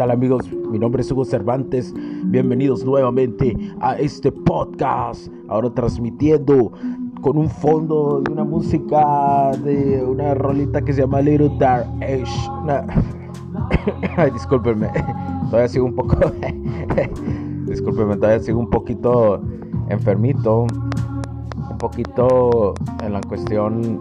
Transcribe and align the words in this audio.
Tal 0.00 0.12
amigos? 0.12 0.50
Mi 0.50 0.78
nombre 0.78 1.02
es 1.02 1.12
Hugo 1.12 1.26
Cervantes. 1.26 1.92
Bienvenidos 2.24 2.86
nuevamente 2.86 3.54
a 3.80 3.98
este 3.98 4.32
podcast. 4.32 5.28
Ahora 5.46 5.68
transmitiendo 5.74 6.72
con 7.20 7.36
un 7.36 7.50
fondo 7.50 8.22
de 8.24 8.32
una 8.32 8.44
música 8.44 9.50
de 9.62 10.02
una 10.02 10.32
rolita 10.32 10.80
que 10.80 10.94
se 10.94 11.02
llama 11.02 11.20
Little 11.20 11.54
Dark 11.58 11.86
Age. 12.00 12.24
Ay, 14.16 14.30
discúlpenme. 14.30 14.88
Todavía 15.50 15.68
sigo 15.68 15.84
un 15.84 15.94
poco. 15.94 16.16
discúlpenme, 17.66 18.16
todavía 18.16 18.40
sigo 18.40 18.58
un 18.58 18.70
poquito 18.70 19.42
enfermito. 19.90 20.62
Un 20.62 21.76
poquito 21.76 22.72
en 23.02 23.12
la 23.12 23.20
cuestión. 23.20 24.00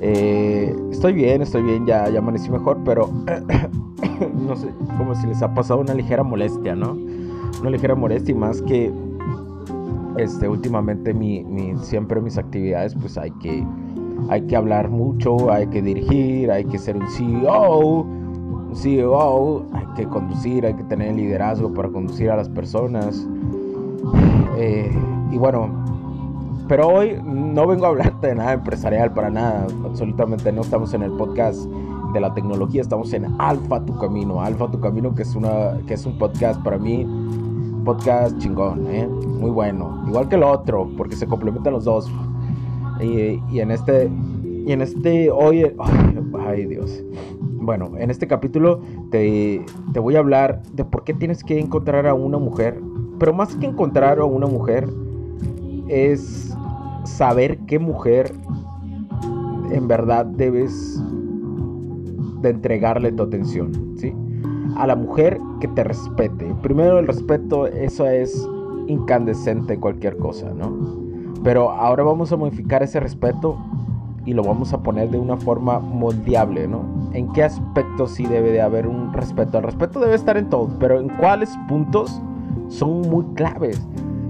Eh, 0.00 0.74
estoy 0.90 1.12
bien, 1.12 1.42
estoy 1.42 1.62
bien, 1.62 1.86
ya, 1.86 2.08
ya 2.08 2.18
amanecí 2.18 2.50
mejor, 2.50 2.78
pero 2.84 3.08
no 4.46 4.56
sé, 4.56 4.68
como 4.96 5.14
si 5.14 5.26
les 5.26 5.42
ha 5.42 5.54
pasado 5.54 5.80
una 5.80 5.94
ligera 5.94 6.22
molestia, 6.22 6.74
¿no? 6.74 6.96
Una 7.60 7.70
ligera 7.70 7.94
molestia 7.94 8.32
y 8.32 8.38
más 8.38 8.62
que 8.62 8.92
este, 10.16 10.48
últimamente 10.48 11.14
mi, 11.14 11.44
siempre 11.82 12.20
mis 12.20 12.38
actividades 12.38 12.94
pues 12.94 13.16
hay 13.16 13.30
que, 13.32 13.64
hay 14.28 14.42
que 14.42 14.56
hablar 14.56 14.90
mucho, 14.90 15.50
hay 15.50 15.66
que 15.68 15.80
dirigir, 15.80 16.50
hay 16.50 16.64
que 16.64 16.78
ser 16.78 16.96
un 16.96 17.08
CEO, 17.08 18.00
un 18.00 18.74
CEO, 18.74 19.64
hay 19.72 19.86
que 19.96 20.06
conducir, 20.06 20.66
hay 20.66 20.74
que 20.74 20.84
tener 20.84 21.14
liderazgo 21.14 21.72
para 21.72 21.88
conducir 21.88 22.30
a 22.30 22.36
las 22.36 22.48
personas. 22.48 23.26
Eh, 24.56 24.90
y 25.30 25.38
bueno, 25.38 25.68
pero 26.66 26.88
hoy 26.88 27.18
no 27.24 27.66
vengo 27.66 27.86
a 27.86 27.88
hablarte 27.88 28.28
de 28.28 28.34
nada 28.34 28.54
empresarial 28.54 29.12
para 29.12 29.30
nada, 29.30 29.66
absolutamente 29.84 30.52
no 30.52 30.62
estamos 30.62 30.92
en 30.94 31.02
el 31.02 31.12
podcast 31.12 31.68
de 32.12 32.20
la 32.20 32.32
tecnología, 32.34 32.80
estamos 32.80 33.12
en 33.12 33.26
Alfa 33.38 33.84
Tu 33.84 33.96
Camino, 33.98 34.40
Alfa 34.40 34.70
Tu 34.70 34.80
Camino 34.80 35.14
que 35.14 35.22
es, 35.22 35.34
una, 35.34 35.78
que 35.86 35.94
es 35.94 36.06
un 36.06 36.18
podcast 36.18 36.62
para 36.62 36.78
mí, 36.78 37.06
podcast 37.84 38.38
chingón, 38.38 38.86
¿eh? 38.88 39.06
muy 39.06 39.50
bueno, 39.50 40.02
igual 40.06 40.28
que 40.28 40.36
el 40.36 40.42
otro, 40.42 40.88
porque 40.96 41.16
se 41.16 41.26
complementan 41.26 41.72
los 41.72 41.84
dos. 41.84 42.10
Y, 43.00 43.40
y 43.50 43.60
en 43.60 43.70
este, 43.70 44.10
y 44.66 44.72
en 44.72 44.82
este, 44.82 45.30
hoy, 45.30 45.72
ay, 46.46 46.66
Dios. 46.66 47.02
Bueno, 47.40 47.90
en 47.98 48.10
este 48.10 48.26
capítulo 48.26 48.80
te, 49.10 49.64
te 49.92 50.00
voy 50.00 50.16
a 50.16 50.20
hablar 50.20 50.62
de 50.72 50.84
por 50.84 51.04
qué 51.04 51.14
tienes 51.14 51.44
que 51.44 51.58
encontrar 51.58 52.06
a 52.06 52.14
una 52.14 52.38
mujer, 52.38 52.80
pero 53.18 53.32
más 53.32 53.54
que 53.56 53.66
encontrar 53.66 54.18
a 54.18 54.24
una 54.24 54.46
mujer, 54.46 54.88
es 55.88 56.56
saber 57.04 57.58
qué 57.66 57.78
mujer 57.78 58.34
en 59.70 59.88
verdad 59.88 60.26
debes 60.26 61.02
de 62.42 62.50
entregarle 62.50 63.12
tu 63.12 63.22
atención, 63.24 63.94
¿sí? 63.96 64.14
A 64.76 64.86
la 64.86 64.96
mujer 64.96 65.38
que 65.60 65.68
te 65.68 65.84
respete. 65.84 66.54
Primero 66.62 66.98
el 66.98 67.06
respeto, 67.06 67.66
eso 67.66 68.06
es 68.06 68.48
incandescente 68.86 69.78
cualquier 69.78 70.16
cosa, 70.16 70.52
¿no? 70.54 70.72
Pero 71.42 71.70
ahora 71.70 72.02
vamos 72.02 72.32
a 72.32 72.36
modificar 72.36 72.82
ese 72.82 73.00
respeto 73.00 73.56
y 74.24 74.34
lo 74.34 74.42
vamos 74.42 74.72
a 74.72 74.82
poner 74.82 75.10
de 75.10 75.18
una 75.18 75.36
forma 75.36 75.78
moldeable, 75.78 76.68
¿no? 76.68 76.82
¿En 77.12 77.32
qué 77.32 77.44
aspectos 77.44 78.10
sí 78.10 78.26
debe 78.26 78.52
de 78.52 78.60
haber 78.60 78.86
un 78.86 79.12
respeto? 79.12 79.58
El 79.58 79.64
respeto 79.64 80.00
debe 80.00 80.14
estar 80.14 80.36
en 80.36 80.50
todos, 80.50 80.70
pero 80.78 81.00
en 81.00 81.08
cuáles 81.08 81.50
puntos 81.68 82.20
son 82.68 83.02
muy 83.02 83.24
claves. 83.34 83.80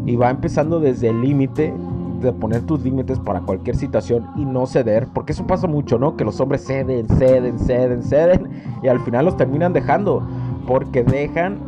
Y 0.06 0.16
va 0.16 0.30
empezando 0.30 0.80
desde 0.80 1.08
el 1.08 1.20
límite 1.20 1.74
de 2.20 2.32
poner 2.32 2.62
tus 2.62 2.82
límites 2.82 3.18
para 3.18 3.40
cualquier 3.40 3.76
situación 3.76 4.26
y 4.36 4.44
no 4.44 4.66
ceder, 4.66 5.06
porque 5.12 5.32
eso 5.32 5.46
pasa 5.46 5.66
mucho, 5.66 5.98
¿no? 5.98 6.16
Que 6.16 6.24
los 6.24 6.40
hombres 6.40 6.64
ceden, 6.64 7.08
ceden, 7.08 7.58
ceden, 7.58 8.02
ceden 8.02 8.48
y 8.82 8.88
al 8.88 9.00
final 9.00 9.24
los 9.24 9.36
terminan 9.36 9.72
dejando, 9.72 10.22
porque 10.66 11.04
dejan, 11.04 11.58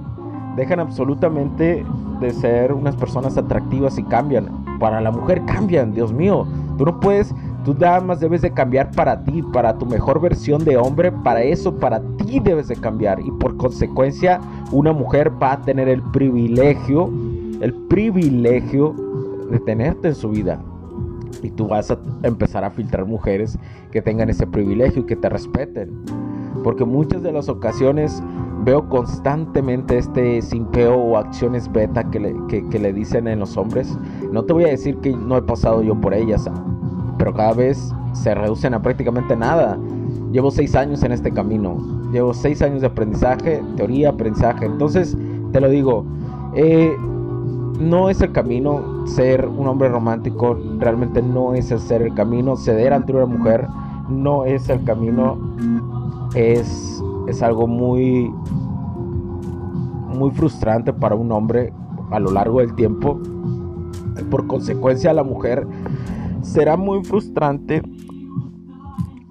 dejan 0.56 0.80
absolutamente 0.80 1.84
de 2.20 2.30
ser 2.32 2.72
unas 2.72 2.96
personas 2.96 3.36
atractivas 3.36 3.98
y 3.98 4.02
cambian. 4.04 4.64
Para 4.78 5.00
la 5.00 5.10
mujer 5.10 5.42
cambian, 5.46 5.92
Dios 5.92 6.12
mío. 6.12 6.46
Tú 6.78 6.84
no 6.84 7.00
puedes, 7.00 7.34
tú 7.64 7.74
nada 7.74 8.00
más 8.00 8.20
debes 8.20 8.42
de 8.42 8.50
cambiar 8.50 8.90
para 8.92 9.22
ti, 9.24 9.42
para 9.52 9.76
tu 9.76 9.86
mejor 9.86 10.20
versión 10.20 10.64
de 10.64 10.76
hombre, 10.76 11.12
para 11.12 11.42
eso, 11.42 11.76
para 11.76 12.00
ti 12.16 12.40
debes 12.40 12.68
de 12.68 12.76
cambiar. 12.76 13.20
Y 13.20 13.30
por 13.32 13.56
consecuencia, 13.56 14.40
una 14.72 14.92
mujer 14.92 15.32
va 15.42 15.52
a 15.52 15.60
tener 15.62 15.88
el 15.88 16.02
privilegio, 16.02 17.10
el 17.60 17.74
privilegio 17.88 18.94
de 19.50 19.60
tenerte 19.60 20.08
en 20.08 20.14
su 20.14 20.30
vida. 20.30 20.62
Y 21.42 21.50
tú 21.50 21.68
vas 21.68 21.90
a 21.90 21.98
empezar 22.22 22.64
a 22.64 22.70
filtrar 22.70 23.06
mujeres 23.06 23.58
que 23.90 24.02
tengan 24.02 24.28
ese 24.28 24.46
privilegio 24.46 25.02
y 25.02 25.06
que 25.06 25.16
te 25.16 25.28
respeten. 25.28 25.90
Porque 26.62 26.84
muchas 26.84 27.22
de 27.22 27.32
las 27.32 27.48
ocasiones 27.48 28.22
veo 28.64 28.88
constantemente 28.88 29.96
este 29.96 30.42
simpeo 30.42 30.94
o 30.94 31.16
acciones 31.16 31.70
beta 31.72 32.04
que 32.10 32.20
le, 32.20 32.34
que, 32.48 32.78
le 32.78 32.92
dicen 32.92 33.26
en 33.28 33.40
los 33.40 33.56
hombres. 33.56 33.96
No 34.32 34.44
te 34.44 34.52
voy 34.52 34.64
a 34.64 34.68
decir 34.68 34.96
que 34.98 35.16
no 35.16 35.36
he 35.36 35.42
pasado 35.42 35.82
yo 35.82 35.98
por 35.98 36.12
ellas, 36.12 36.48
pero 37.16 37.32
cada 37.32 37.54
vez 37.54 37.94
se 38.12 38.34
reducen 38.34 38.74
a 38.74 38.82
prácticamente 38.82 39.36
nada. 39.36 39.78
Llevo 40.32 40.50
seis 40.50 40.74
años 40.74 41.02
en 41.02 41.12
este 41.12 41.32
camino. 41.32 41.78
Llevo 42.12 42.34
seis 42.34 42.60
años 42.60 42.82
de 42.82 42.88
aprendizaje, 42.88 43.62
teoría, 43.76 44.10
aprendizaje. 44.10 44.66
Entonces, 44.66 45.16
te 45.52 45.60
lo 45.60 45.68
digo, 45.68 46.04
eh, 46.54 46.94
no 47.80 48.10
es 48.10 48.20
el 48.20 48.32
camino 48.32 49.06
ser 49.06 49.48
un 49.48 49.66
hombre 49.66 49.88
romántico, 49.88 50.56
realmente 50.78 51.22
no 51.22 51.54
es 51.54 51.70
el 51.70 52.02
el 52.02 52.14
camino, 52.14 52.56
ceder 52.56 52.92
ante 52.92 53.12
una 53.12 53.26
mujer 53.26 53.66
no 54.10 54.44
es 54.44 54.68
el 54.68 54.82
camino, 54.84 55.38
es, 56.34 57.02
es 57.28 57.42
algo 57.42 57.66
muy, 57.66 58.30
muy 60.08 60.30
frustrante 60.32 60.92
para 60.92 61.14
un 61.14 61.32
hombre 61.32 61.72
a 62.10 62.18
lo 62.18 62.30
largo 62.32 62.58
del 62.60 62.74
tiempo. 62.74 63.18
Por 64.30 64.46
consecuencia, 64.46 65.12
la 65.12 65.22
mujer 65.22 65.66
será 66.42 66.76
muy 66.76 67.02
frustrante 67.04 67.82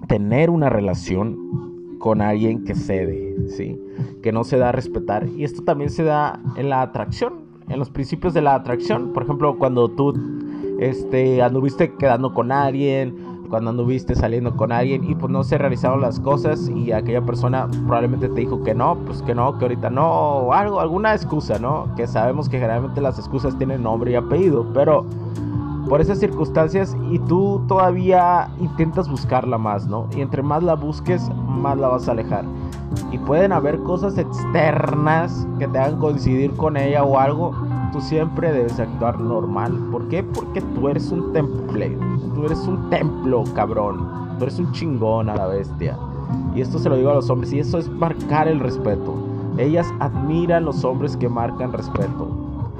tener 0.08 0.50
una 0.50 0.70
relación 0.70 1.98
con 1.98 2.22
alguien 2.22 2.64
que 2.64 2.74
cede, 2.74 3.36
¿sí? 3.48 3.78
que 4.22 4.32
no 4.32 4.44
se 4.44 4.56
da 4.56 4.70
a 4.70 4.72
respetar. 4.72 5.28
Y 5.28 5.44
esto 5.44 5.62
también 5.62 5.90
se 5.90 6.02
da 6.02 6.40
en 6.56 6.70
la 6.70 6.80
atracción 6.82 7.49
en 7.70 7.78
los 7.78 7.88
principios 7.90 8.34
de 8.34 8.42
la 8.42 8.54
atracción. 8.54 9.12
Por 9.12 9.22
ejemplo, 9.22 9.56
cuando 9.58 9.88
tú 9.88 10.12
este, 10.78 11.40
anduviste 11.42 11.94
quedando 11.94 12.34
con 12.34 12.52
alguien, 12.52 13.16
cuando 13.48 13.70
anduviste 13.70 14.14
saliendo 14.14 14.56
con 14.56 14.72
alguien 14.72 15.04
y 15.04 15.14
pues 15.14 15.30
no 15.30 15.42
se 15.42 15.58
realizaron 15.58 16.00
las 16.00 16.20
cosas 16.20 16.68
y 16.68 16.92
aquella 16.92 17.22
persona 17.22 17.68
probablemente 17.86 18.28
te 18.28 18.40
dijo 18.40 18.62
que 18.62 18.74
no, 18.74 18.96
pues 19.06 19.22
que 19.22 19.34
no, 19.34 19.58
que 19.58 19.64
ahorita 19.64 19.90
no, 19.90 20.08
o 20.08 20.52
algo, 20.52 20.80
alguna 20.80 21.14
excusa, 21.14 21.58
¿no? 21.58 21.88
Que 21.96 22.06
sabemos 22.06 22.48
que 22.48 22.58
generalmente 22.58 23.00
las 23.00 23.18
excusas 23.18 23.58
tienen 23.58 23.82
nombre 23.82 24.12
y 24.12 24.14
apellido, 24.14 24.66
pero 24.72 25.04
por 25.90 26.00
esas 26.00 26.20
circunstancias 26.20 26.96
y 27.10 27.18
tú 27.18 27.60
todavía 27.66 28.48
intentas 28.60 29.08
buscarla 29.08 29.58
más, 29.58 29.88
¿no? 29.88 30.06
Y 30.16 30.20
entre 30.20 30.40
más 30.40 30.62
la 30.62 30.76
busques, 30.76 31.28
más 31.48 31.76
la 31.76 31.88
vas 31.88 32.08
a 32.08 32.12
alejar. 32.12 32.44
Y 33.10 33.18
pueden 33.18 33.50
haber 33.50 33.76
cosas 33.80 34.16
externas 34.16 35.48
que 35.58 35.66
te 35.66 35.78
hagan 35.80 35.98
coincidir 35.98 36.52
con 36.52 36.76
ella 36.76 37.02
o 37.02 37.18
algo. 37.18 37.50
Tú 37.92 38.00
siempre 38.00 38.52
debes 38.52 38.78
actuar 38.78 39.18
normal. 39.18 39.72
¿Por 39.90 40.06
qué? 40.06 40.22
Porque 40.22 40.60
tú 40.60 40.88
eres 40.88 41.10
un 41.10 41.32
temple. 41.32 41.98
Tú 42.36 42.44
eres 42.44 42.60
un 42.68 42.88
templo, 42.88 43.42
cabrón. 43.56 44.36
Tú 44.38 44.44
eres 44.44 44.60
un 44.60 44.70
chingón 44.70 45.28
a 45.28 45.34
la 45.34 45.48
bestia. 45.48 45.98
Y 46.54 46.60
esto 46.60 46.78
se 46.78 46.88
lo 46.88 46.94
digo 46.94 47.10
a 47.10 47.14
los 47.14 47.28
hombres. 47.30 47.52
Y 47.52 47.58
eso 47.58 47.78
es 47.78 47.88
marcar 47.88 48.46
el 48.46 48.60
respeto. 48.60 49.16
Ellas 49.58 49.88
admiran 49.98 50.66
los 50.66 50.84
hombres 50.84 51.16
que 51.16 51.28
marcan 51.28 51.72
respeto. 51.72 52.28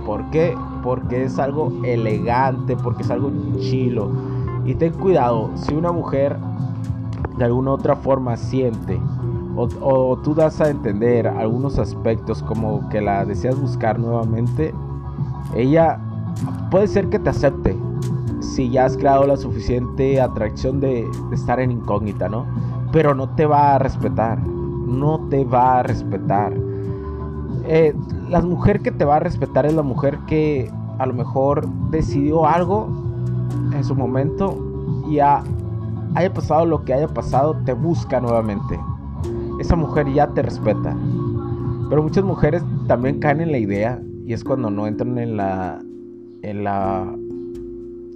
¿Por 0.07 0.31
qué? 0.31 0.57
Porque 0.83 1.25
es 1.25 1.39
algo 1.39 1.73
elegante, 1.85 2.77
porque 2.77 3.03
es 3.03 3.11
algo 3.11 3.31
chilo. 3.59 4.11
Y 4.65 4.75
ten 4.75 4.93
cuidado, 4.95 5.51
si 5.55 5.75
una 5.75 5.93
mujer 5.93 6.37
de 7.37 7.45
alguna 7.45 7.73
otra 7.73 7.97
forma 7.97 8.37
siente 8.37 9.01
o, 9.57 10.19
tú 10.23 10.35
das 10.35 10.61
a 10.61 10.71
entender 10.71 11.27
algunos 11.27 11.79
aspectos 11.79 12.43
como 12.43 12.89
que 12.89 13.01
la 13.01 13.25
deseas 13.25 13.61
buscar 13.61 13.99
nuevamente, 13.99 14.73
ella 15.55 15.99
puede 16.71 16.87
ser 16.87 17.09
que 17.09 17.19
te 17.19 17.31
acepte 17.31 17.77
si 18.41 18.71
ya 18.71 18.87
has 18.87 18.97
creado 18.97 19.27
la 19.27 19.37
suficiente 19.37 20.21
atracción 20.21 20.81
de, 20.81 21.07
estar 21.33 21.61
en 21.61 21.73
incógnita, 21.73 22.29
¿no? 22.29 22.47
Pero 22.93 23.15
no 23.15 23.29
te 23.31 23.47
va 23.47 23.75
a 23.75 23.79
respetar, 23.79 24.39
no 24.39 25.21
te 25.29 25.45
va 25.45 25.81
a 25.81 25.83
respetar. 25.83 26.55
Eh, 27.65 27.95
la 28.31 28.41
mujer 28.41 28.81
que 28.81 28.91
te 28.91 29.05
va 29.05 29.17
a 29.17 29.21
respetar 29.21 29.67
es 29.67 29.75
la 29.75 29.83
mujer 29.83 30.19
que 30.27 30.71
a 30.99 31.07
lo 31.07 31.13
mejor 31.13 31.69
decidió 31.91 32.47
algo 32.47 32.89
en 33.73 33.85
su 33.85 33.95
momento 33.95 34.57
y 35.09 35.19
haya 35.19 35.45
pasado 36.35 36.65
lo 36.65 36.85
que 36.85 36.95
haya 36.95 37.09
pasado, 37.09 37.57
te 37.65 37.73
busca 37.73 38.21
nuevamente 38.21 38.79
esa 39.61 39.77
mujer 39.77 40.11
ya 40.13 40.27
te 40.29 40.43
respeta. 40.43 40.97
Pero 41.89 42.03
muchas 42.03 42.25
mujeres 42.25 42.63
también 42.87 43.21
caen 43.21 43.43
en 43.43 43.53
la 43.53 43.59
idea 43.59 44.03
y 44.25 44.33
es 44.33 44.43
cuando 44.43 44.71
no 44.71 44.87
entran 44.87 45.19
en 45.19 45.37
la 45.37 45.79
en 46.43 46.65
la 46.65 47.07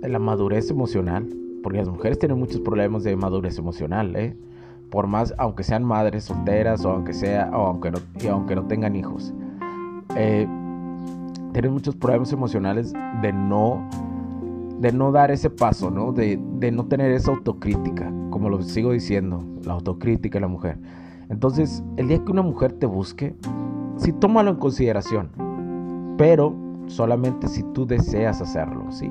en 0.03 0.13
la 0.13 0.19
madurez 0.19 0.71
emocional, 0.71 1.29
porque 1.63 1.79
las 1.79 1.89
mujeres 1.89 2.19
tienen 2.19 2.39
muchos 2.39 2.61
problemas 2.61 3.05
de 3.05 3.15
madurez 3.17 3.59
emocional, 3.59 4.17
¿eh? 4.17 4.35
Por 4.91 5.07
más 5.07 5.35
aunque 5.39 5.65
sean 5.65 5.85
madres 5.85 6.25
solteras 6.25 6.85
o 6.85 6.91
aunque 6.91 7.13
sea 7.13 7.51
o 7.53 7.67
aunque 7.67 7.91
no 7.91 7.99
y 8.23 8.27
aunque 8.29 8.55
no 8.55 8.67
tengan 8.67 8.97
hijos. 8.97 9.35
Eh, 10.17 10.47
tienen 11.53 11.73
muchos 11.73 11.95
problemas 11.95 12.33
emocionales 12.33 12.93
de 13.23 13.33
no 13.33 13.89
de 14.81 14.93
no 14.93 15.13
dar 15.13 15.31
ese 15.31 15.51
paso, 15.51 15.91
¿no? 15.91 16.13
De, 16.13 16.39
de 16.59 16.71
no 16.73 16.87
tener 16.87 17.13
esa 17.13 17.31
autocrítica, 17.31 18.13
como 18.31 18.49
lo 18.51 18.61
sigo 18.63 18.93
diciendo, 18.93 19.43
la 19.65 19.75
autocrítica 19.75 20.37
de 20.37 20.41
la 20.41 20.49
mujer. 20.49 20.79
Entonces, 21.31 21.83
el 21.97 22.09
día 22.09 22.23
que 22.23 22.33
una 22.33 22.43
mujer 22.43 22.73
te 22.73 22.87
busque, 22.87 23.35
sí 23.97 24.13
tómalo 24.13 24.51
en 24.51 24.57
consideración, 24.57 25.31
pero 26.19 26.55
solamente 26.87 27.49
si 27.49 27.63
tú 27.73 27.87
deseas 27.87 28.41
hacerlo, 28.41 28.91
¿sí? 28.91 29.11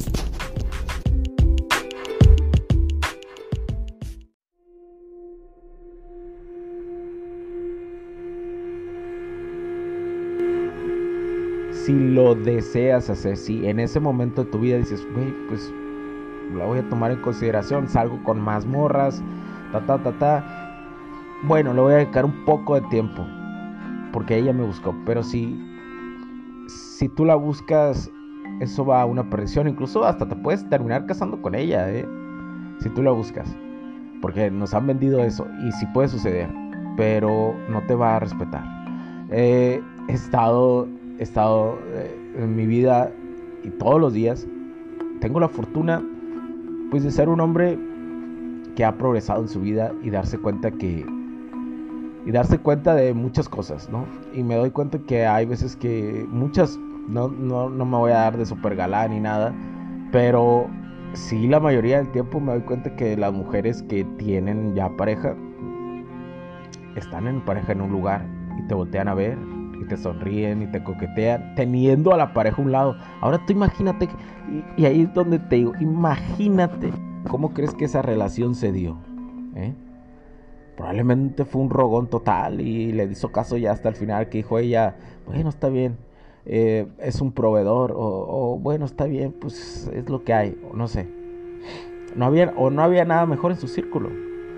Si 11.85 11.93
lo 11.93 12.35
deseas 12.35 13.09
hacer, 13.09 13.37
si 13.37 13.65
en 13.67 13.79
ese 13.79 13.99
momento 13.99 14.43
de 14.43 14.51
tu 14.51 14.59
vida 14.59 14.77
dices, 14.77 15.07
güey, 15.15 15.33
pues 15.47 15.73
la 16.55 16.65
voy 16.65 16.79
a 16.79 16.89
tomar 16.89 17.11
en 17.11 17.21
consideración, 17.21 17.87
salgo 17.87 18.21
con 18.23 18.39
más 18.39 18.65
morras, 18.65 19.23
ta, 19.71 19.83
ta, 19.85 19.97
ta, 19.97 20.11
ta. 20.19 20.45
Bueno, 21.43 21.73
le 21.73 21.81
voy 21.81 21.93
a 21.93 21.97
dedicar 21.97 22.25
un 22.25 22.45
poco 22.45 22.75
de 22.75 22.81
tiempo, 22.89 23.25
porque 24.13 24.37
ella 24.37 24.53
me 24.53 24.63
buscó, 24.63 24.95
pero 25.05 25.23
si, 25.23 25.59
si 26.67 27.09
tú 27.09 27.25
la 27.25 27.33
buscas, 27.35 28.11
eso 28.59 28.85
va 28.85 29.01
a 29.01 29.05
una 29.05 29.27
perdición, 29.27 29.67
incluso 29.67 30.05
hasta 30.05 30.27
te 30.27 30.35
puedes 30.35 30.67
terminar 30.69 31.07
casando 31.07 31.41
con 31.41 31.55
ella, 31.55 31.89
¿eh? 31.89 32.07
si 32.79 32.89
tú 32.89 33.01
la 33.01 33.09
buscas, 33.09 33.55
porque 34.21 34.51
nos 34.51 34.75
han 34.75 34.85
vendido 34.85 35.23
eso, 35.23 35.47
y 35.65 35.71
sí 35.71 35.87
puede 35.93 36.09
suceder, 36.09 36.47
pero 36.95 37.55
no 37.69 37.81
te 37.87 37.95
va 37.95 38.17
a 38.17 38.19
respetar. 38.19 38.63
he 39.31 39.81
estado, 40.09 40.87
estado 41.21 41.77
eh, 41.93 42.33
en 42.37 42.55
mi 42.55 42.65
vida 42.65 43.11
y 43.63 43.69
todos 43.69 44.01
los 44.01 44.13
días 44.13 44.47
tengo 45.19 45.39
la 45.39 45.47
fortuna 45.47 46.03
pues 46.89 47.03
de 47.03 47.11
ser 47.11 47.29
un 47.29 47.39
hombre 47.39 47.77
que 48.75 48.83
ha 48.83 48.97
progresado 48.97 49.41
en 49.41 49.47
su 49.47 49.61
vida 49.61 49.93
y 50.01 50.09
darse 50.09 50.37
cuenta 50.37 50.71
que 50.71 51.05
y 52.25 52.31
darse 52.31 52.59
cuenta 52.59 52.93
de 52.93 53.15
muchas 53.15 53.49
cosas, 53.49 53.89
¿no? 53.89 54.05
Y 54.33 54.43
me 54.43 54.55
doy 54.55 54.69
cuenta 54.69 54.99
que 54.99 55.25
hay 55.25 55.45
veces 55.47 55.75
que 55.75 56.25
muchas 56.29 56.77
no, 57.07 57.29
no, 57.29 57.69
no 57.69 57.85
me 57.85 57.97
voy 57.97 58.11
a 58.11 58.17
dar 58.17 58.37
de 58.37 58.45
super 58.45 58.75
galán 58.75 59.11
ni 59.11 59.19
nada, 59.19 59.53
pero 60.11 60.67
sí 61.13 61.47
la 61.47 61.59
mayoría 61.59 61.97
del 61.97 62.11
tiempo 62.11 62.39
me 62.39 62.53
doy 62.53 62.61
cuenta 62.61 62.95
que 62.95 63.17
las 63.17 63.33
mujeres 63.33 63.81
que 63.83 64.03
tienen 64.17 64.75
ya 64.75 64.89
pareja 64.97 65.35
están 66.95 67.27
en 67.27 67.41
pareja 67.41 67.71
en 67.71 67.81
un 67.81 67.91
lugar 67.91 68.25
y 68.59 68.67
te 68.67 68.75
voltean 68.75 69.07
a 69.07 69.15
ver 69.15 69.37
y 69.81 69.85
te 69.85 69.97
sonríen 69.97 70.61
y 70.61 70.67
te 70.67 70.83
coquetean, 70.83 71.55
teniendo 71.55 72.13
a 72.13 72.17
la 72.17 72.33
pareja 72.33 72.57
a 72.61 72.65
un 72.65 72.71
lado. 72.71 72.95
Ahora 73.19 73.41
tú 73.45 73.53
imagínate, 73.53 74.07
y, 74.77 74.85
ahí 74.85 75.01
es 75.01 75.13
donde 75.13 75.39
te 75.39 75.57
digo, 75.57 75.73
imagínate 75.79 76.91
cómo 77.27 77.53
crees 77.53 77.73
que 77.73 77.85
esa 77.85 78.01
relación 78.01 78.55
se 78.55 78.71
dio. 78.71 78.97
¿Eh? 79.55 79.73
Probablemente 80.77 81.45
fue 81.45 81.61
un 81.61 81.69
rogón 81.69 82.07
total 82.07 82.61
y 82.61 82.91
le 82.91 83.05
hizo 83.05 83.31
caso 83.31 83.57
ya 83.57 83.71
hasta 83.71 83.89
el 83.89 83.95
final 83.95 84.29
que 84.29 84.39
dijo 84.39 84.59
ella, 84.59 84.95
bueno, 85.25 85.49
está 85.49 85.69
bien, 85.69 85.97
eh, 86.45 86.87
es 86.99 87.21
un 87.21 87.31
proveedor, 87.31 87.93
o, 87.95 88.57
bueno, 88.59 88.85
está 88.85 89.05
bien, 89.05 89.33
pues 89.39 89.89
es 89.93 90.09
lo 90.09 90.23
que 90.23 90.33
hay, 90.33 90.57
o 90.71 90.75
no 90.75 90.87
sé. 90.87 91.07
No 92.15 92.25
había, 92.25 92.53
o 92.57 92.69
no 92.69 92.81
había 92.81 93.05
nada 93.05 93.25
mejor 93.25 93.51
en 93.51 93.57
su 93.57 93.67
círculo. 93.67 94.09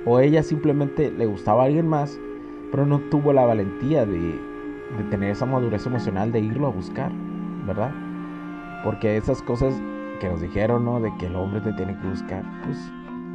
O 0.06 0.20
ella 0.20 0.44
simplemente 0.44 1.12
le 1.12 1.26
gustaba 1.26 1.64
a 1.64 1.66
alguien 1.66 1.88
más, 1.88 2.20
pero 2.72 2.86
no 2.86 3.00
tuvo 3.10 3.32
la 3.32 3.46
valentía 3.46 4.06
de, 4.06 4.53
de 4.98 5.04
tener 5.06 5.32
esa 5.32 5.46
madurez 5.46 5.86
emocional 5.86 6.32
de 6.32 6.40
irlo 6.40 6.68
a 6.68 6.72
buscar, 6.72 7.12
¿verdad? 7.66 7.92
Porque 8.84 9.18
esas 9.18 9.42
cosas 9.42 9.82
que 10.20 10.30
nos 10.30 10.42
dijeron, 10.42 10.86
¿no? 10.86 11.00
De 11.00 11.12
que 11.18 11.28
el 11.28 11.36
hombre 11.36 11.62
te 11.62 11.74
tiene 11.74 11.98
que 11.98 12.08
buscar, 12.08 12.44
pues 12.64 12.78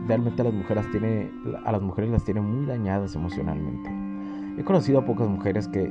realmente 0.07 0.43
a 0.43 0.45
las 0.45 0.55
mujeres 0.55 0.91
tiene, 0.91 1.31
a 1.65 1.73
las 1.73 1.83
mujeres 1.83 2.11
las 2.11 2.25
tiene 2.25 2.41
muy 2.41 2.67
dañadas 2.67 3.15
emocionalmente. 3.15 3.91
He 4.59 4.65
conocido 4.65 5.01
a 5.01 5.05
pocas 5.05 5.29
mujeres 5.29 5.69
que, 5.69 5.85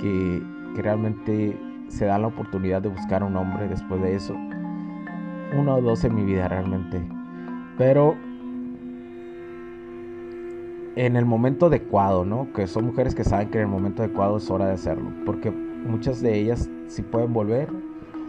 que, 0.00 0.42
que 0.74 0.82
realmente 0.82 1.58
se 1.88 2.06
dan 2.06 2.22
la 2.22 2.28
oportunidad 2.28 2.82
de 2.82 2.88
buscar 2.88 3.22
a 3.22 3.26
un 3.26 3.36
hombre 3.36 3.68
después 3.68 4.00
de 4.02 4.14
eso. 4.14 4.34
Uno 5.56 5.76
o 5.76 5.80
dos 5.82 6.04
en 6.04 6.14
mi 6.14 6.24
vida 6.24 6.46
realmente. 6.46 7.02
Pero 7.76 8.16
en 10.96 11.16
el 11.16 11.24
momento 11.24 11.66
adecuado, 11.66 12.24
¿no? 12.24 12.52
Que 12.52 12.66
son 12.66 12.86
mujeres 12.86 13.14
que 13.14 13.24
saben 13.24 13.48
que 13.48 13.58
en 13.58 13.64
el 13.64 13.70
momento 13.70 14.02
adecuado 14.02 14.36
es 14.38 14.50
hora 14.50 14.66
de 14.66 14.72
hacerlo. 14.72 15.10
Porque 15.24 15.50
muchas 15.50 16.20
de 16.20 16.38
ellas 16.38 16.68
sí 16.88 17.02
pueden 17.02 17.32
volver 17.32 17.68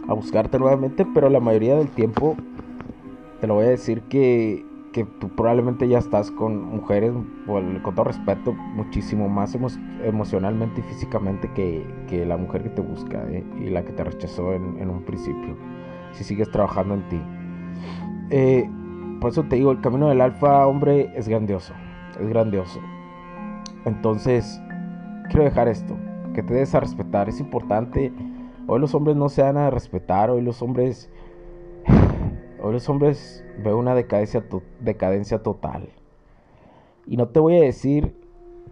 a 0.08 0.14
buscarte 0.14 0.58
nuevamente, 0.58 1.06
pero 1.14 1.28
la 1.28 1.40
mayoría 1.40 1.76
del 1.76 1.88
tiempo 1.88 2.36
te 3.40 3.46
lo 3.46 3.54
voy 3.54 3.66
a 3.66 3.70
decir 3.70 4.02
que, 4.02 4.64
que 4.92 5.04
tú 5.04 5.28
probablemente 5.30 5.88
ya 5.88 5.98
estás 5.98 6.30
con 6.30 6.62
mujeres, 6.62 7.12
con 7.46 7.94
todo 7.94 8.04
respeto, 8.04 8.52
muchísimo 8.52 9.28
más 9.28 9.56
emocionalmente 10.04 10.80
y 10.80 10.84
físicamente 10.84 11.50
que, 11.54 11.84
que, 12.08 12.24
la 12.24 12.36
mujer 12.36 12.62
que 12.62 12.70
te 12.70 12.82
busca 12.82 13.24
¿eh? 13.28 13.44
y 13.60 13.70
la 13.70 13.84
que 13.84 13.92
te 13.92 14.04
rechazó 14.04 14.52
en, 14.52 14.78
en, 14.78 14.90
un 14.90 15.02
principio. 15.02 15.56
Si 16.12 16.24
sigues 16.24 16.50
trabajando 16.50 16.94
en 16.94 17.08
ti. 17.08 17.20
Eh, 18.30 18.70
por 19.20 19.30
eso 19.30 19.44
te 19.44 19.56
digo, 19.56 19.72
el 19.72 19.80
camino 19.80 20.08
del 20.08 20.20
alfa, 20.20 20.66
hombre, 20.66 21.10
es 21.16 21.28
grandioso 21.28 21.74
es 22.20 22.28
grandioso. 22.28 22.80
Entonces, 23.84 24.60
quiero 25.28 25.44
dejar 25.44 25.68
esto, 25.68 25.96
que 26.34 26.42
te 26.42 26.54
des 26.54 26.74
a 26.74 26.80
respetar, 26.80 27.28
es 27.28 27.40
importante. 27.40 28.12
Hoy 28.66 28.80
los 28.80 28.94
hombres 28.94 29.16
no 29.16 29.28
se 29.28 29.42
dan 29.42 29.56
a 29.56 29.70
respetar, 29.70 30.30
hoy 30.30 30.42
los 30.42 30.62
hombres, 30.62 31.10
hoy 32.62 32.72
los 32.72 32.88
hombres 32.88 33.44
veo 33.62 33.76
una 33.76 33.94
decadencia, 33.94 34.44
decadencia 34.80 35.42
total. 35.42 35.88
Y 37.06 37.16
no 37.16 37.28
te 37.28 37.40
voy 37.40 37.56
a 37.56 37.62
decir 37.62 38.14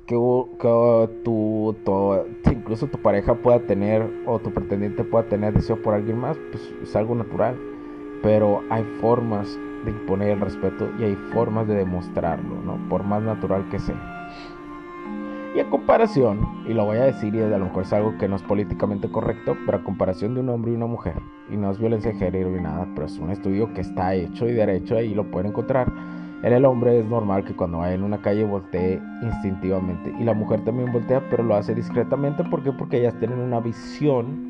que, 0.07 0.17
que 0.61 1.09
tú, 1.25 1.77
incluso 2.51 2.87
tu 2.87 2.99
pareja 3.03 3.35
pueda 3.35 3.61
tener 3.61 4.09
o 4.27 4.39
tu 4.39 4.53
pretendiente 4.53 5.03
pueda 5.05 5.29
tener 5.29 5.53
deseo 5.55 5.83
por 5.83 5.95
alguien 5.95 6.19
más, 6.19 6.37
pues 6.51 6.73
es 6.83 6.95
algo 6.95 7.15
natural. 7.15 7.59
Pero 8.23 8.61
hay 8.71 8.85
formas 9.01 9.59
de 9.85 9.91
imponer 9.91 10.31
el 10.31 10.41
respeto 10.41 10.89
y 10.99 11.05
hay 11.05 11.15
formas 11.33 11.67
de 11.67 11.75
demostrarlo, 11.75 12.57
¿no? 12.65 12.77
Por 12.89 13.05
más 13.05 13.23
natural 13.23 13.69
que 13.71 13.79
sea. 13.79 14.29
Y 15.55 15.59
a 15.59 15.69
comparación, 15.69 16.39
y 16.65 16.75
lo 16.75 16.85
voy 16.85 16.99
a 16.99 17.05
decir 17.05 17.35
y 17.35 17.41
a 17.41 17.49
lo 17.49 17.65
mejor 17.65 17.83
es 17.83 17.93
algo 17.93 18.17
que 18.19 18.29
no 18.29 18.37
es 18.37 18.43
políticamente 18.43 19.11
correcto, 19.11 19.57
pero 19.67 19.79
a 19.79 19.83
comparación 19.83 20.35
de 20.35 20.41
un 20.41 20.49
hombre 20.49 20.71
y 20.71 20.77
una 20.77 20.87
mujer, 20.87 21.21
y 21.51 21.57
no 21.57 21.73
es 21.73 21.79
violencia 21.81 22.13
de 22.13 22.19
género 22.19 22.51
ni 22.51 22.63
nada, 22.63 22.87
pero 22.95 23.07
es 23.07 23.19
un 23.19 23.31
estudio 23.31 23.75
que 23.75 23.81
está 23.81 24.15
hecho 24.15 24.49
y 24.49 24.53
derecho 24.53 25.01
y 25.01 25.13
lo 25.13 25.29
pueden 25.29 25.51
encontrar. 25.51 25.93
En 26.43 26.53
el 26.53 26.65
hombre 26.65 27.01
es 27.01 27.05
normal 27.05 27.45
que 27.45 27.55
cuando 27.55 27.79
vaya 27.79 27.95
en 27.95 28.05
una 28.05 28.23
calle 28.23 28.45
voltee 28.45 29.03
instintivamente 29.23 30.15
y 30.19 30.25
la 30.25 30.35
mujer 30.35 30.65
también 30.65 30.93
voltea, 30.93 31.21
pero 31.29 31.43
lo 31.43 31.55
hace 31.55 31.75
discretamente. 31.75 32.45
¿Por 32.45 32.63
qué? 32.63 32.73
Porque 32.73 32.99
ellas 32.99 33.19
tienen 33.19 33.41
una 33.41 33.61
visión, 33.61 34.50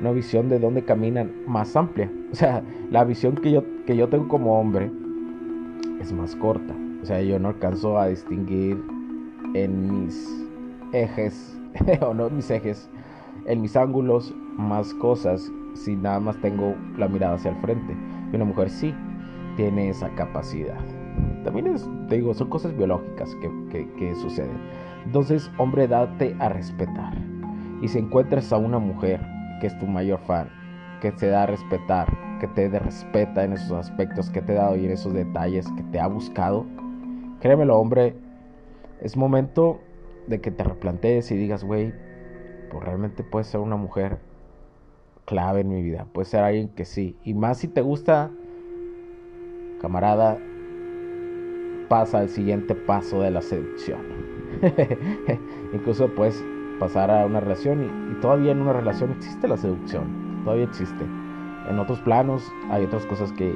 una 0.00 0.12
visión 0.12 0.48
de 0.48 0.58
dónde 0.58 0.84
caminan 0.84 1.32
más 1.46 1.74
amplia. 1.76 2.10
O 2.32 2.34
sea, 2.34 2.62
la 2.90 3.04
visión 3.04 3.34
que 3.36 3.50
yo, 3.50 3.64
que 3.86 3.96
yo 3.96 4.08
tengo 4.08 4.28
como 4.28 4.58
hombre 4.58 4.90
es 6.00 6.12
más 6.12 6.36
corta. 6.36 6.74
O 7.02 7.06
sea, 7.06 7.20
yo 7.22 7.38
no 7.38 7.48
alcanzo 7.48 7.98
a 7.98 8.08
distinguir 8.08 8.82
en 9.54 10.04
mis 10.04 10.46
ejes, 10.92 11.58
o 12.00 12.14
no 12.14 12.30
mis 12.30 12.50
ejes, 12.50 12.90
en 13.46 13.60
mis 13.60 13.76
ángulos 13.76 14.34
más 14.56 14.92
cosas 14.94 15.50
si 15.74 15.94
nada 15.96 16.20
más 16.20 16.36
tengo 16.40 16.74
la 16.96 17.08
mirada 17.08 17.34
hacia 17.34 17.50
el 17.50 17.56
frente. 17.58 17.96
Y 18.32 18.36
una 18.36 18.44
mujer 18.44 18.70
sí 18.70 18.94
tiene 19.56 19.90
esa 19.90 20.08
capacidad. 20.14 20.78
También 21.44 21.68
es, 21.68 21.88
te 22.08 22.16
digo, 22.16 22.34
son 22.34 22.48
cosas 22.48 22.76
biológicas 22.76 23.34
que, 23.70 23.88
que 23.98 24.14
suceden. 24.16 24.58
Entonces, 25.04 25.50
hombre, 25.58 25.88
date 25.88 26.36
a 26.38 26.48
respetar. 26.48 27.14
Y 27.80 27.88
si 27.88 27.98
encuentras 27.98 28.52
a 28.52 28.58
una 28.58 28.78
mujer 28.78 29.20
que 29.60 29.66
es 29.66 29.78
tu 29.78 29.86
mayor 29.86 30.20
fan, 30.20 30.48
que 31.00 31.12
te 31.12 31.28
da 31.28 31.44
a 31.44 31.46
respetar, 31.46 32.08
que 32.40 32.48
te 32.48 32.68
respeta 32.78 33.44
en 33.44 33.52
esos 33.52 33.72
aspectos 33.72 34.30
que 34.30 34.42
te 34.42 34.54
dado 34.54 34.76
y 34.76 34.86
en 34.86 34.92
esos 34.92 35.12
detalles 35.12 35.66
que 35.76 35.82
te 35.84 36.00
ha 36.00 36.06
buscado, 36.06 36.66
créemelo, 37.40 37.78
hombre, 37.78 38.14
es 39.00 39.16
momento 39.16 39.80
de 40.26 40.40
que 40.40 40.50
te 40.50 40.64
replantees 40.64 41.30
y 41.30 41.36
digas, 41.36 41.64
güey, 41.64 41.92
pues 42.70 42.84
realmente 42.84 43.22
puede 43.22 43.44
ser 43.44 43.60
una 43.60 43.76
mujer 43.76 44.18
clave 45.24 45.60
en 45.60 45.68
mi 45.68 45.82
vida. 45.82 46.06
Puede 46.12 46.26
ser 46.26 46.42
alguien 46.42 46.68
que 46.68 46.84
sí. 46.84 47.16
Y 47.24 47.34
más 47.34 47.58
si 47.58 47.68
te 47.68 47.80
gusta, 47.80 48.30
camarada, 49.80 50.38
pasa 51.88 52.18
al 52.18 52.28
siguiente 52.28 52.74
paso 52.74 53.22
de 53.22 53.30
la 53.30 53.42
seducción. 53.42 54.00
Incluso 55.72 56.08
puedes 56.14 56.42
pasar 56.78 57.10
a 57.10 57.26
una 57.26 57.40
relación 57.40 57.84
y, 58.10 58.20
todavía 58.20 58.52
en 58.52 58.60
una 58.60 58.72
relación 58.72 59.10
existe 59.12 59.48
la 59.48 59.56
seducción. 59.56 60.42
Todavía 60.44 60.64
existe. 60.64 61.04
En 61.68 61.78
otros 61.78 62.00
planos 62.00 62.42
hay 62.70 62.84
otras 62.84 63.04
cosas 63.06 63.32
que 63.32 63.54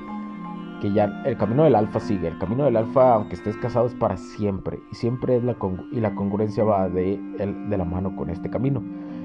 que 0.83 0.93
ya 0.93 1.05
el 1.25 1.37
camino 1.37 1.62
del 1.62 1.76
alfa 1.76 2.00
sigue. 2.00 2.26
El 2.26 2.38
camino 2.38 2.64
del 2.64 2.76
alfa, 2.76 3.14
aunque 3.14 3.37
estés 3.37 3.57
casado, 3.57 3.87
es 3.87 3.95
para 3.95 4.17
siempre. 4.17 4.81
Y 4.91 4.97
siempre 4.97 5.37
es 5.37 5.45
la, 5.45 5.57
y 5.93 6.00
la 6.00 6.12
congruencia 6.17 6.64
va 6.64 6.88
de, 6.88 7.21
el, 7.38 7.71
de 7.71 7.79
la 7.79 7.85
mano 7.85 8.17
con 8.17 8.31
este 8.31 8.50
camino. 8.50 8.83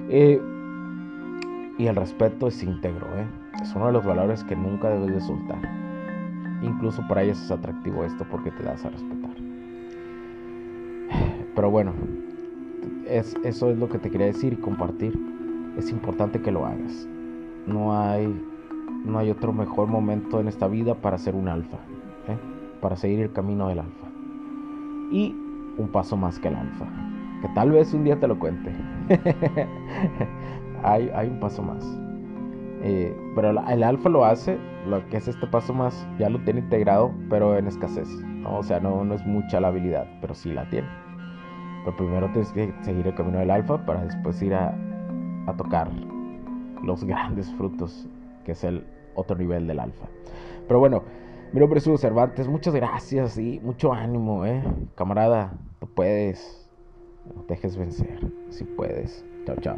Eh, 0.08 0.40
y 1.80 1.88
el 1.88 1.96
respeto 1.96 2.48
es 2.48 2.62
íntegro. 2.62 3.08
¿eh? 3.18 3.26
Es 3.60 3.74
uno 3.74 3.88
de 3.88 3.94
los 3.94 4.06
valores 4.06 4.44
que 4.44 4.56
nunca 4.56 4.90
debes 4.90 5.16
de 5.16 5.22
soltar. 5.22 5.58
Incluso 6.62 7.02
para 7.08 7.24
ellos 7.24 7.42
es 7.42 7.50
atractivo 7.50 8.06
esto 8.06 8.24
porque 8.30 8.52
te 8.52 8.62
das 8.62 8.86
a 8.86 8.90
respetar. 8.90 9.36
Pero 11.56 11.72
bueno, 11.72 11.94
es, 13.10 13.36
eso 13.44 13.70
es 13.70 13.78
lo 13.78 13.90
que 13.90 14.00
te 14.00 14.10
quería 14.10 14.28
decir 14.28 14.54
y 14.54 14.58
compartir. 14.58 15.18
Es 15.78 15.92
importante 15.92 16.42
que 16.42 16.52
lo 16.52 16.66
hagas. 16.66 17.08
No 17.66 17.98
hay 17.98 18.34
no 19.06 19.20
hay 19.20 19.30
otro 19.30 19.54
mejor 19.54 19.88
momento 19.88 20.40
en 20.40 20.48
esta 20.48 20.68
vida 20.68 20.96
para 20.96 21.18
ser 21.18 21.36
un 21.36 21.48
alfa, 21.48 21.78
¿eh? 22.28 22.38
para 22.82 22.96
seguir 22.96 23.22
el 23.22 23.32
camino 23.32 23.70
del 23.70 23.80
alfa. 23.80 24.08
Y 25.12 25.36
un 25.78 25.90
paso 25.92 26.18
más 26.18 26.40
que 26.40 26.50
el 26.50 26.56
alfa, 26.56 26.86
que 27.42 27.48
tal 27.50 27.72
vez 27.72 27.94
un 27.94 28.04
día 28.04 28.20
te 28.20 28.28
lo 28.28 28.38
cuente. 28.38 28.72
hay, 30.84 31.10
hay, 31.16 31.30
un 31.30 31.40
paso 31.40 31.62
más. 31.64 31.84
Eh, 32.84 33.16
pero 33.36 33.50
el 33.50 33.84
alfa 33.84 34.10
lo 34.10 34.26
hace, 34.26 34.58
lo 34.88 35.08
que 35.10 35.18
es 35.18 35.28
este 35.28 35.48
paso 35.48 35.74
más, 35.74 36.08
ya 36.20 36.30
lo 36.30 36.40
tiene 36.40 36.60
integrado, 36.60 37.12
pero 37.30 37.58
en 37.58 37.68
escasez. 37.68 38.10
O 38.46 38.64
sea, 38.64 38.80
no, 38.80 39.04
no 39.04 39.16
es 39.16 39.26
mucha 39.26 39.60
la 39.60 39.70
habilidad, 39.70 40.08
pero 40.22 40.34
sí 40.34 40.54
la 40.54 40.70
tiene. 40.70 40.88
Pero 41.88 41.96
primero 41.96 42.30
tienes 42.34 42.52
que 42.52 42.74
seguir 42.82 43.08
el 43.08 43.16
camino 43.16 43.40
del 43.40 43.50
alfa 43.50 43.86
para 43.86 44.04
después 44.04 44.42
ir 44.42 44.54
a, 44.54 44.76
tocar 45.58 45.90
los 46.84 47.02
grandes 47.06 47.50
frutos 47.54 48.10
que 48.44 48.52
es 48.52 48.64
el 48.66 48.86
otro 49.16 49.38
nivel 49.38 49.68
del 49.68 49.80
alfa. 49.80 50.06
Pero 50.68 50.82
bueno, 50.82 51.04
mi 51.54 51.62
nombre 51.62 51.80
es 51.80 51.88
Hugo 51.88 51.98
Cervantes, 51.98 52.50
muchas 52.50 52.76
gracias 52.76 53.38
y 53.38 53.62
mucho 53.62 53.94
ánimo, 53.94 54.46
eh. 54.46 54.62
Camarada, 54.96 55.54
tú 55.80 55.88
puedes. 55.88 56.70
No 57.34 57.44
dejes 57.48 57.78
vencer, 57.78 58.20
si 58.50 58.66
puedes. 58.66 59.24
Chao, 59.46 59.56
chao. 59.62 59.78